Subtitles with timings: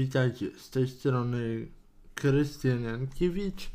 [0.00, 1.66] witajcie, z tej strony
[2.14, 3.70] Krystian Jankiewicz,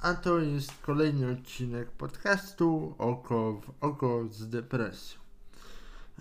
[0.00, 5.20] a to jest kolejny odcinek podcastu Oko w Oko z depresją.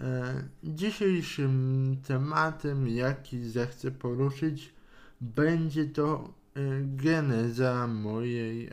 [0.02, 4.74] E, dzisiejszym tematem, jaki zechcę poruszyć,
[5.22, 8.72] będzie to e, geneza mojej e,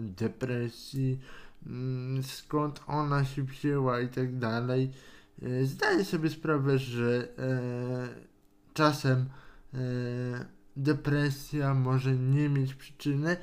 [0.00, 1.18] depresji,
[1.66, 4.90] mm, skąd ona się wzięła i tak dalej.
[5.42, 8.08] E, zdaję sobie sprawę, że e,
[8.74, 9.28] czasem
[10.76, 13.36] depresja może nie mieć przyczyny,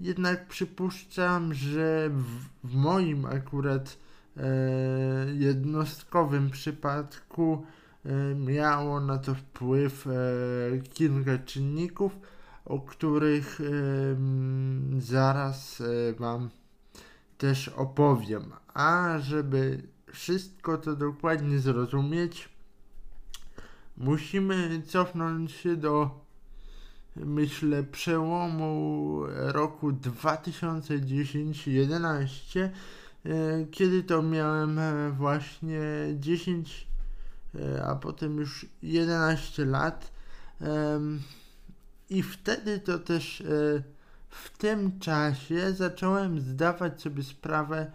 [0.00, 2.24] jednak przypuszczam, że w,
[2.64, 3.96] w moim akurat
[4.36, 4.42] e,
[5.34, 7.66] jednostkowym przypadku
[8.04, 10.10] e, miało na to wpływ e,
[10.78, 12.18] kilka czynników,
[12.64, 13.60] o których
[14.98, 15.82] zaraz
[16.18, 16.50] Wam
[17.38, 18.52] też opowiem.
[18.74, 19.82] A żeby
[20.12, 22.48] wszystko to dokładnie zrozumieć,
[23.98, 26.10] musimy cofnąć się do
[27.16, 32.70] myślę przełomu roku 2010-11 e,
[33.70, 35.80] kiedy to miałem e, właśnie
[36.14, 36.86] 10
[37.54, 40.18] e, a potem już 11 lat.
[42.10, 43.42] I wtedy to też
[44.28, 47.90] w tym czasie zacząłem zdawać sobie sprawę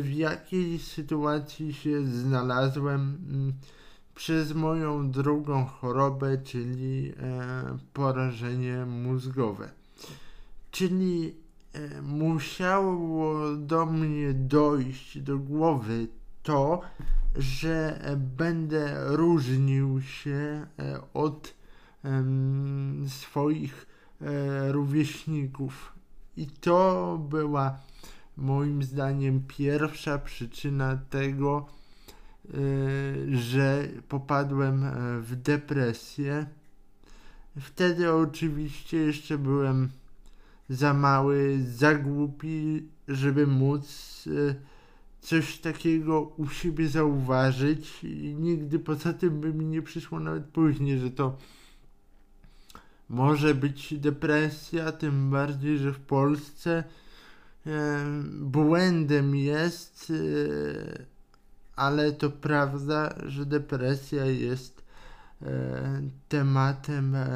[0.00, 3.18] w jakiej sytuacji się znalazłem.
[3.28, 3.52] Mm,
[4.14, 9.70] przez moją drugą chorobę, czyli e, porażenie mózgowe.
[10.70, 11.34] Czyli
[11.72, 16.08] e, musiało do mnie dojść do głowy
[16.42, 16.80] to,
[17.36, 21.54] że będę różnił się e, od
[23.08, 23.86] swoich
[24.20, 25.92] e, rówieśników.
[26.36, 27.78] I to była
[28.36, 31.66] moim zdaniem pierwsza przyczyna tego,
[33.32, 36.46] że popadłem e, w depresję.
[37.60, 39.88] Wtedy oczywiście jeszcze byłem
[40.68, 44.54] za mały, za głupi, żeby móc e,
[45.20, 50.98] coś takiego u siebie zauważyć i nigdy poza tym by mi nie przyszło nawet później,
[50.98, 51.36] że to
[53.08, 56.84] może być depresja, tym bardziej, że w Polsce
[57.66, 58.04] e,
[58.40, 60.12] błędem jest
[61.76, 64.82] ale to prawda, że depresja jest
[65.42, 67.28] e, tematem e,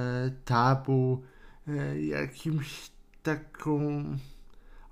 [0.45, 1.23] tabu,
[1.69, 2.91] e, jakimś
[3.23, 4.05] taką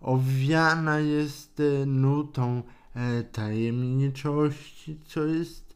[0.01, 2.63] owiana jest e, nutą
[2.95, 5.75] e, tajemniczości, co jest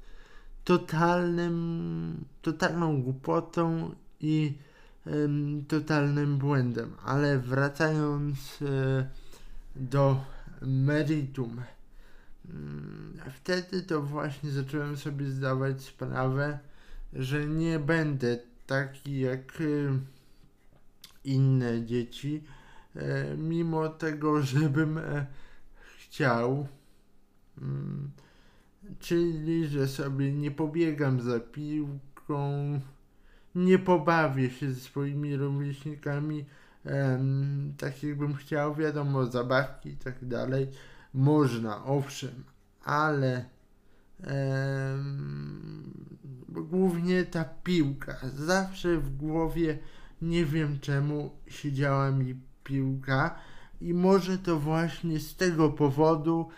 [0.65, 4.53] totalnym, totalną głupotą i
[5.69, 6.93] totalnym błędem.
[7.05, 9.09] Ale wracając e,
[9.77, 10.17] do
[10.63, 11.61] meritum
[13.35, 16.59] wtedy to właśnie zacząłem sobie zdawać sprawę,
[17.13, 19.91] że nie będę taki jak y,
[21.25, 22.45] inne dzieci,
[22.97, 25.27] e, mimo tego, żebym e,
[25.99, 26.67] chciał.
[27.63, 28.11] Mm,
[28.99, 32.81] czyli, że sobie nie pobiegam za piłką,
[33.55, 36.45] nie pobawię się ze swoimi rówieśnikami,
[37.79, 40.69] tak jakbym chciał, wiadomo, zabawki i tak dalej
[41.19, 42.45] można, owszem,
[42.85, 43.45] ale
[46.49, 48.17] głównie ta piłka.
[48.35, 49.79] Zawsze w głowie
[50.23, 52.35] nie wiem czemu siedziała mi
[52.65, 53.35] piłka
[53.81, 56.49] i może to właśnie z tego powodu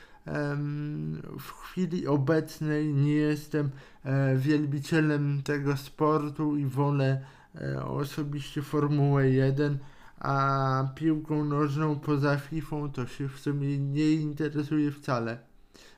[1.38, 3.70] w chwili obecnej nie jestem
[4.04, 7.20] e, wielbicielem tego sportu i wolę
[7.54, 9.78] e, osobiście Formułę 1
[10.20, 15.38] a piłką nożną poza FIFA to się w sumie nie interesuje wcale.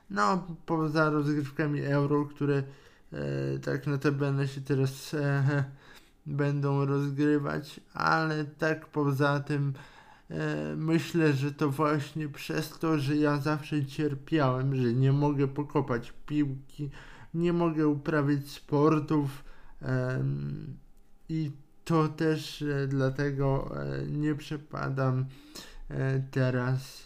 [0.09, 2.63] No, poza rozgrywkami Euro, które
[3.13, 5.63] e, tak notabene się teraz e,
[6.25, 9.73] będą rozgrywać, ale tak poza tym
[10.29, 16.13] e, myślę, że to właśnie przez to, że ja zawsze cierpiałem, że nie mogę pokopać
[16.25, 16.89] piłki,
[17.33, 19.43] nie mogę uprawiać sportów
[21.29, 21.51] i
[21.85, 25.25] to też e, dlatego e, nie przepadam
[25.89, 27.03] e, teraz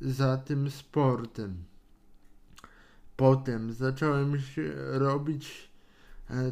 [0.00, 1.64] za tym sportem.
[3.16, 5.72] Potem zacząłem się robić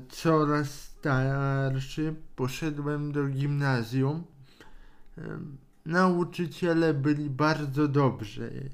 [0.08, 4.24] coraz starszy, poszedłem do gimnazjum.
[5.86, 8.70] Nauczyciele byli bardzo dobrzy.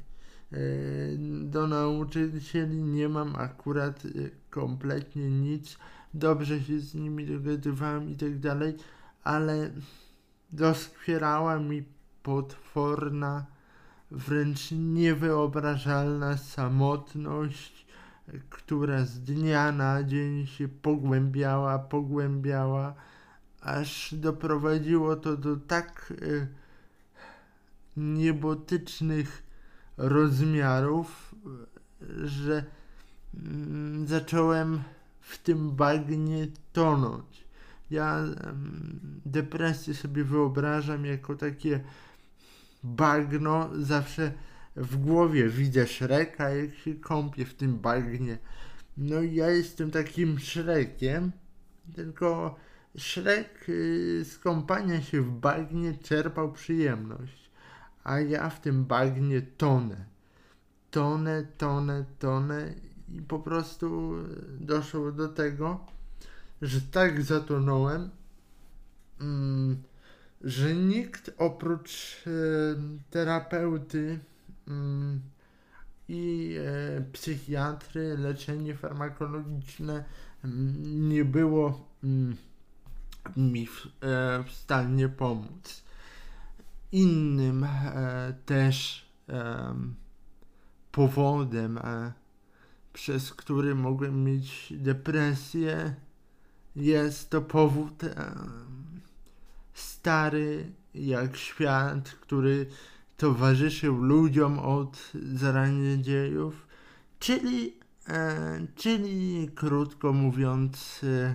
[1.42, 4.02] Do nauczycieli nie mam akurat
[4.50, 5.78] kompletnie nic
[6.18, 8.76] dobrze się z nimi dogadywałem i tak dalej,
[9.24, 9.70] ale
[10.52, 11.84] doskwierała mi
[12.22, 13.46] potworna,
[14.10, 17.86] wręcz niewyobrażalna samotność,
[18.50, 22.94] która z dnia na dzień się pogłębiała, pogłębiała,
[23.60, 26.48] aż doprowadziło to do tak y,
[27.96, 29.42] niebotycznych
[29.96, 31.34] rozmiarów,
[32.24, 32.64] że
[33.34, 33.38] y,
[34.06, 34.82] zacząłem
[35.36, 37.44] w tym bagnie tonąć.
[37.90, 38.24] Ja
[39.26, 41.80] depresję sobie wyobrażam jako takie
[42.82, 44.32] bagno, zawsze
[44.76, 48.38] w głowie widzę Shreka, jak się kąpie w tym bagnie.
[48.96, 51.32] No i ja jestem takim Shrekiem,
[51.94, 52.56] tylko
[52.98, 57.50] Shrek y, z kąpania się w bagnie czerpał przyjemność,
[58.04, 60.04] a ja w tym bagnie tonę.
[60.90, 62.74] Tonę, tonę, tonę
[63.14, 64.12] i po prostu
[64.60, 65.86] doszło do tego,
[66.62, 68.10] że tak zatonąłem,
[69.20, 69.82] mm,
[70.40, 72.22] że nikt oprócz
[73.10, 74.18] terapeuty
[74.68, 75.20] mm,
[76.08, 80.04] i e, psychiatry, leczenie farmakologiczne
[80.44, 81.88] mm, nie było
[83.36, 85.84] mi w, e, w stanie pomóc.
[86.92, 89.06] Innym e, też
[90.92, 91.78] powodem,
[92.96, 95.94] przez który mogłem mieć depresję,
[96.76, 98.02] jest to powód
[99.74, 102.66] stary jak świat, który
[103.16, 106.66] towarzyszył ludziom od zarania dziejów,
[107.18, 107.76] czyli,
[108.08, 111.34] e, czyli krótko mówiąc, e,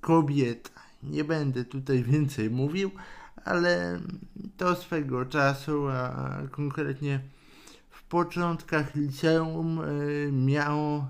[0.00, 0.80] kobieta.
[1.02, 2.90] Nie będę tutaj więcej mówił,
[3.44, 4.00] ale
[4.56, 7.20] to swego czasu, a konkretnie
[8.08, 9.84] początkach liceum, e,
[10.32, 11.08] miało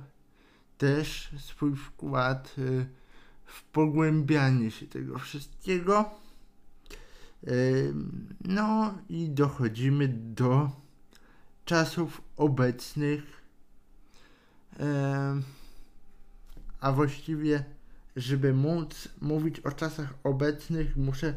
[0.78, 2.86] też swój wkład e,
[3.44, 6.10] w pogłębianie się tego wszystkiego.
[8.44, 10.70] No i dochodzimy do
[11.64, 13.22] czasów obecnych,
[16.80, 17.64] a właściwie,
[18.16, 21.34] żeby móc mówić o czasach obecnych, muszę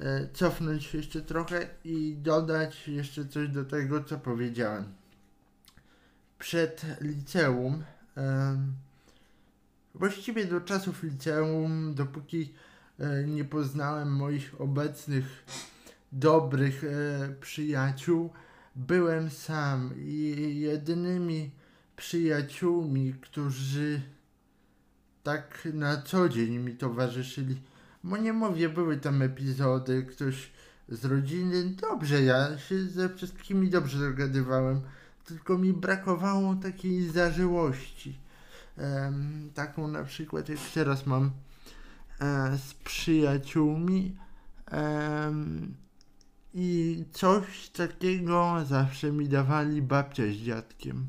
[0.00, 4.99] e, cofnąć się jeszcze trochę i dodać jeszcze coś do tego, co powiedziałem.
[6.40, 7.84] Przed liceum,
[9.94, 12.54] właściwie do czasów liceum, dopóki
[13.00, 15.44] E, nie poznałem moich obecnych
[16.12, 18.30] dobrych e, przyjaciół.
[18.76, 21.50] Byłem sam i jedynymi
[21.96, 24.00] przyjaciółmi, którzy
[25.22, 27.60] tak na co dzień mi towarzyszyli,
[28.04, 30.50] bo nie mówię, były tam epizody, ktoś
[30.88, 34.80] z rodziny, dobrze, ja się ze wszystkimi dobrze dogadywałem,
[35.24, 38.18] tylko mi brakowało takiej zażyłości.
[38.78, 41.30] Um, taką na przykład, jak teraz mam
[42.20, 44.16] E, z przyjaciółmi
[46.54, 51.08] i coś takiego zawsze mi dawali babcia z dziadkiem.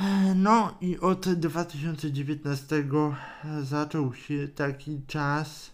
[0.00, 2.84] E, no i od 2019
[3.62, 5.70] zaczął się taki czas,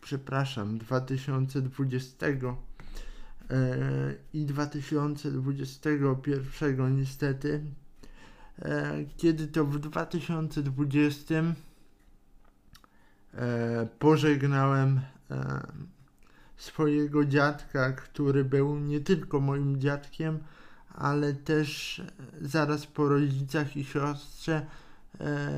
[0.00, 2.56] przepraszam, 2020 e,
[4.32, 7.60] i 2021 niestety
[8.62, 11.34] E, kiedy to w 2020
[13.34, 15.00] e, pożegnałem
[15.30, 15.66] e,
[16.56, 20.38] swojego dziadka, który był nie tylko moim dziadkiem,
[20.94, 22.02] ale też
[22.40, 24.66] zaraz po rodzicach i siostrze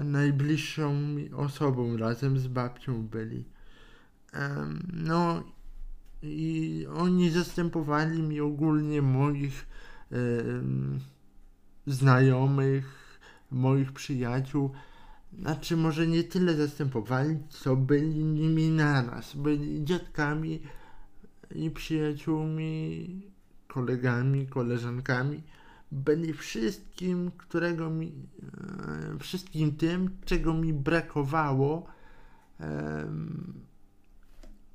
[0.04, 3.45] najbliższą mi osobą, razem z babcią byli.
[4.92, 5.42] No
[6.22, 9.66] i oni zastępowali mi ogólnie moich
[11.87, 13.18] znajomych,
[13.50, 14.70] moich przyjaciół,
[15.38, 19.37] znaczy może nie tyle zastępowali, co byli nimi naraz.
[19.37, 20.62] Byli dziadkami
[21.54, 23.22] i przyjaciółmi,
[23.68, 25.42] kolegami, koleżankami.
[25.92, 28.12] Byli wszystkim, którego mi,
[29.16, 31.87] e, wszystkim tym, czego mi brakowało.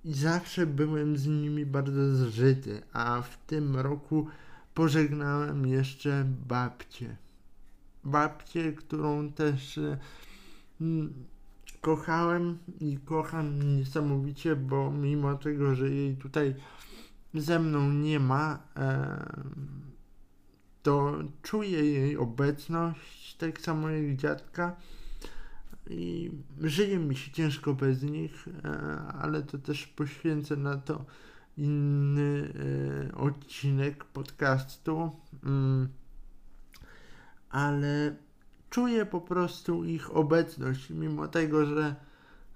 [0.06, 4.28] I zawsze byłem z nimi bardzo zżyty, a w tym roku
[4.74, 7.18] pożegnałem jeszcze babcię.
[8.04, 9.98] Babcię, którą też e,
[11.82, 16.56] kochałem i kocham niesamowicie, bo mimo tego, że jej tutaj
[17.34, 19.26] ze mną nie ma, e,
[20.84, 24.76] to czuję jej obecność, tak samo jak dziadka.
[25.90, 28.70] I żyje mi się ciężko bez nich, e,
[29.22, 31.06] ale to też poświęcę na to
[31.58, 32.54] inny
[33.12, 35.12] e, odcinek podcastu,
[35.44, 35.88] mm,
[37.50, 38.16] ale
[38.70, 41.96] czuję po prostu ich obecność, mimo tego, że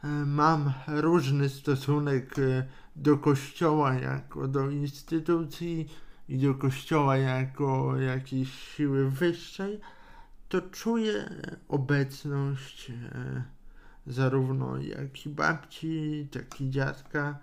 [0.03, 2.35] e, mam różny stosunek
[2.95, 5.87] do kościoła jako do instytucji
[6.29, 9.79] i do kościoła jako jakiejś siły wyższej,
[10.49, 11.29] to czuję
[11.67, 12.91] obecność
[14.07, 17.39] zarówno jak i babci, jak i dziadka,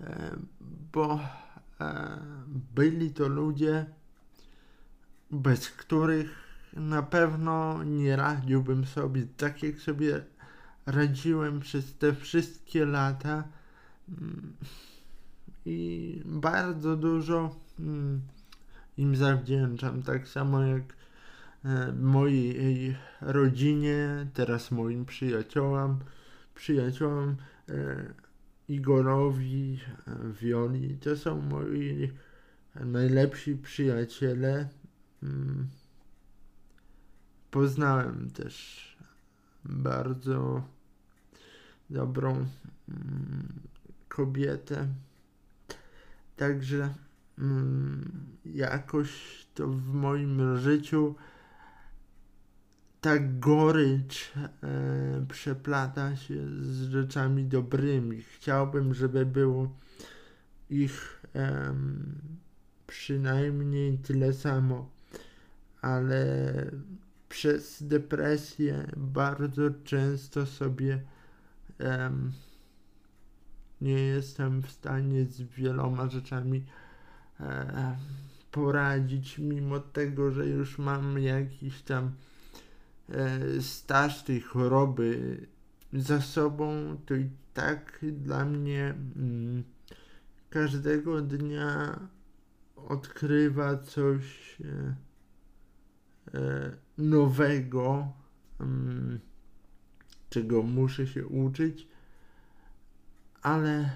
[0.00, 0.36] e,
[0.92, 1.20] bo
[1.80, 2.18] e,
[2.74, 3.86] byli to ludzie,
[5.30, 6.30] bez których
[6.72, 10.24] na pewno nie radziłbym sobie tak, jak sobie
[10.86, 13.44] radziłem przez te wszystkie lata.
[14.08, 14.52] Mm,
[15.66, 18.20] I bardzo dużo mm,
[18.96, 21.01] im zawdzięczam, tak samo jak e,
[22.00, 25.98] mojej rodzinie, teraz moim przyjaciołom,
[26.54, 27.36] przyjaciołom
[27.68, 28.14] e,
[28.68, 30.98] Igorowi, e, Wioli.
[30.98, 32.12] To są moi
[32.74, 34.68] najlepsi przyjaciele.
[35.22, 35.68] Mm,
[37.50, 38.86] poznałem też
[39.64, 40.62] bardzo
[41.90, 42.48] dobrą mm,
[44.08, 44.88] kobietę.
[46.36, 46.94] Także
[47.38, 48.10] mm,
[48.44, 49.10] jakoś
[49.54, 51.14] to w moim życiu
[53.02, 58.22] ta gorycz e, przeplata się z rzeczami dobrymi.
[58.22, 59.76] Chciałbym, żeby było
[60.70, 61.74] ich e,
[62.86, 64.90] przynajmniej tyle samo,
[65.80, 66.26] ale
[67.28, 71.02] przez depresję bardzo często sobie
[71.80, 72.32] um,
[73.80, 76.64] nie jestem w stanie z wieloma rzeczami
[77.40, 77.96] e,
[78.50, 82.31] poradzić, mimo tego, że już mam jakiś tam e,
[83.60, 85.46] staż tej choroby
[85.92, 89.64] za sobą, to i tak dla mnie mm,
[90.50, 92.00] każdego dnia
[92.76, 94.56] odkrywa coś.
[94.64, 94.94] E,
[96.34, 98.12] E, nowego,
[98.60, 99.20] mm,
[100.30, 101.88] czego muszę się uczyć,
[103.42, 103.90] ale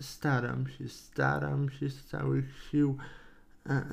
[0.00, 3.21] staram się, staram się z całych sił e,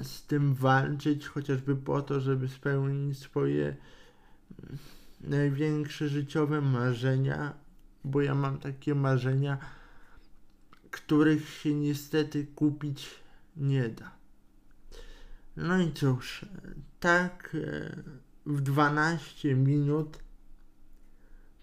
[0.04, 4.78] z tym walczyć, chociażby po to, żeby spełnić swoje mm,
[5.22, 7.54] największe życiowe marzenia,
[8.04, 9.58] bo ja mam takie marzenia,
[10.92, 13.10] których się niestety kupić
[13.58, 14.12] nie da.
[15.58, 16.46] No i cóż,
[17.00, 18.04] tak e,
[18.46, 20.20] w 12 minut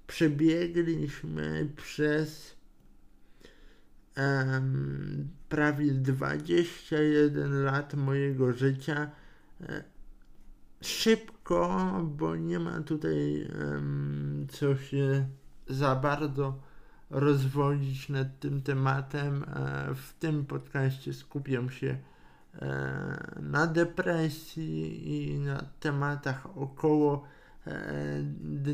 [0.06, 2.55] przebiegliśmy przez
[4.16, 9.10] um, prawie 21 lat mojego życia.
[9.60, 9.84] E,
[10.80, 15.26] szybko, bo nie ma tutaj um, co się
[15.68, 16.60] za bardzo
[17.10, 19.44] rozwodzić nad tym tematem.
[19.44, 21.98] E, w tym podcaście skupiam się
[22.62, 27.24] E, na depresji i na tematach około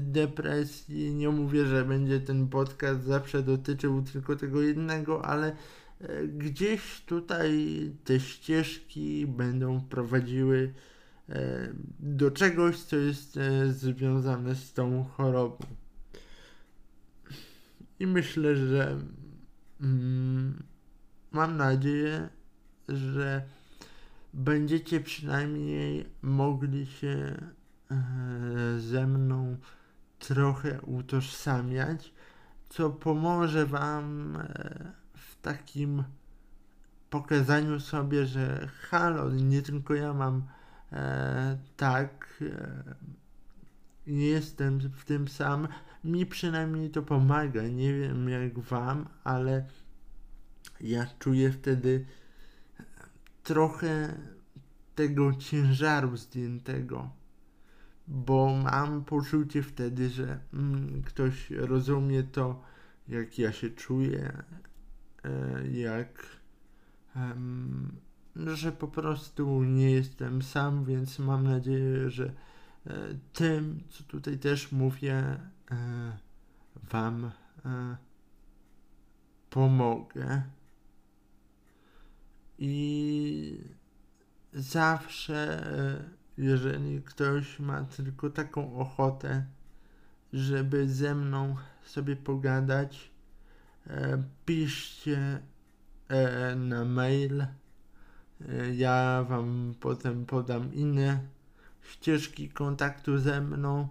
[0.01, 1.15] depresji.
[1.15, 5.57] Nie mówię, że będzie ten podcast zawsze dotyczył tylko tego jednego, ale
[6.01, 7.53] e, gdzieś tutaj
[8.05, 10.75] te ścieżki będą prowadziły
[12.01, 15.67] do czegoś, co jest związane z tą chorobą.
[18.01, 19.01] I myślę, że
[19.81, 20.63] mm,
[21.33, 22.29] mam nadzieję,
[22.89, 23.43] że
[24.35, 27.62] będziecie przynajmniej mogli się e,
[28.79, 29.57] ze mną
[30.19, 32.13] trochę utożsamiać,
[32.69, 36.05] co pomoże Wam e, w takim
[37.11, 40.47] pokazaniu sobie, że halo, nie tylko ja mam
[40.93, 42.95] e, tak, e,
[44.07, 45.69] nie jestem w tym sam.
[46.05, 47.63] Mi przynajmniej to pomaga.
[47.63, 49.65] Nie wiem jak Wam, ale
[50.81, 52.07] ja czuję wtedy
[53.43, 54.15] trochę
[54.95, 57.11] tego ciężaru zdjętego,
[58.13, 62.63] bo mam poczucie wtedy, że mm, ktoś rozumie to,
[63.09, 64.43] jak ja się czuję,
[65.25, 66.27] e, jak
[67.17, 67.97] um,
[68.37, 72.33] że po prostu nie jestem sam, więc mam nadzieję, że
[72.87, 72.93] e,
[73.33, 75.17] tym, co tutaj też mówię,
[75.71, 76.19] e,
[76.91, 77.31] Wam
[77.65, 77.97] e,
[79.51, 80.43] pomogę.
[82.59, 83.59] I
[84.53, 89.45] zawsze, e, jeżeli ktoś ma tylko taką ochotę,
[90.33, 93.11] żeby ze mną sobie pogadać,
[93.87, 95.41] e, piszcie
[96.09, 97.47] e, na mail.
[98.73, 101.21] Ja Wam potem podam inne
[101.83, 103.89] ścieżki kontaktu ze mną,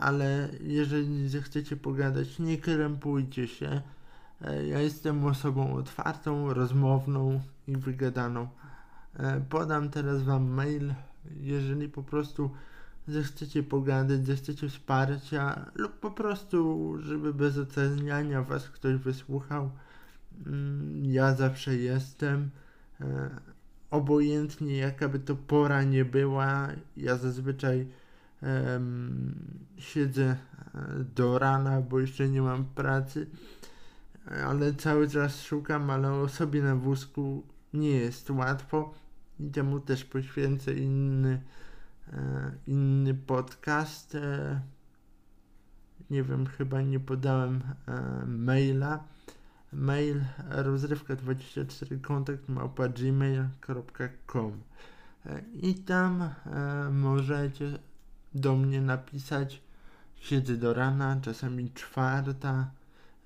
[0.00, 3.82] ale jeżeli zechcecie pogadać, nie krępujcie się.
[4.44, 8.48] E, ja jestem osobą otwartą, rozmowną i wygadaną.
[9.16, 10.94] E, podam teraz Wam mail,
[11.40, 12.50] jeżeli po prostu
[13.08, 19.70] zechcecie pogadać, zechcecie wsparcia lub po prostu, żeby bez oceniania Was ktoś wysłuchał.
[20.46, 22.50] Mm, ja zawsze jestem.
[23.00, 23.30] E,
[23.90, 27.86] obojętnie jaka by to pora nie była, ja zazwyczaj
[28.42, 29.34] em,
[29.78, 30.36] siedzę e,
[31.14, 33.26] do rana, bo jeszcze nie mam pracy,
[34.46, 37.42] ale cały czas szukam, ale o sobie na wózku
[37.74, 38.94] nie jest łatwo
[39.42, 41.42] i temu też poświęcę inny,
[42.12, 44.14] e, inny podcast.
[44.14, 44.60] E,
[46.10, 49.04] nie wiem, chyba nie podałem e, maila.
[49.72, 54.52] Mail rozrywka24 kontakt małpa gmail.com
[55.54, 56.30] i tam
[56.90, 57.78] możecie
[58.34, 59.62] do mnie napisać.
[60.16, 62.70] Siedzę do rana, czasami czwarta,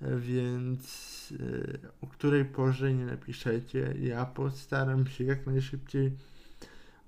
[0.01, 6.11] więc e, o której porze nie napiszecie, ja postaram się jak najszybciej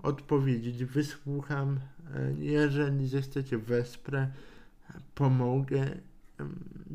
[0.03, 1.79] odpowiedzieć, wysłucham.
[2.15, 4.31] E, jeżeli zechcecie wesprę,
[5.15, 5.97] pomogę.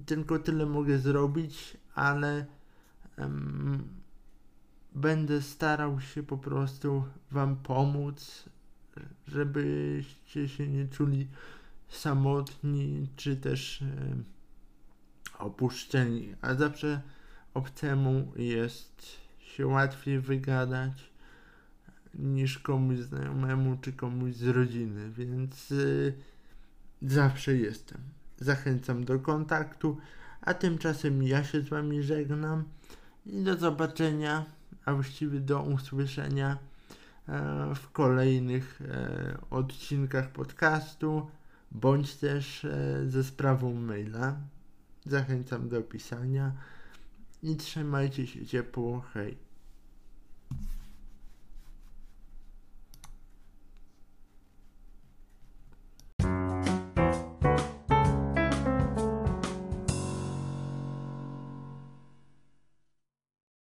[0.07, 2.47] Tylko tyle mogę zrobić, ale
[3.17, 3.89] em,
[4.95, 8.45] będę starał się po prostu Wam pomóc,
[9.27, 11.29] żebyście się nie czuli
[11.89, 13.87] samotni, czy też e,
[15.38, 17.00] opuszczeni, a zawsze
[17.55, 19.07] obcemu jest
[19.38, 21.11] się łatwiej wygadać
[22.14, 26.14] niż komuś znajomemu, czy komuś z rodziny, więc y,
[27.03, 27.99] zawsze jestem.
[28.38, 29.99] Zachęcam do kontaktu,
[30.41, 32.64] a tymczasem ja się z Wami żegnam
[33.26, 34.45] i do zobaczenia,
[34.85, 36.59] a właściwie do usłyszenia
[37.29, 41.31] e, w kolejnych e, odcinkach podcastu,
[41.73, 44.37] bądź też e, ze sprawą maila.
[45.06, 46.52] Zachęcam do pisania
[47.42, 49.00] i trzymajcie się ciepło.
[49.00, 49.44] Hej.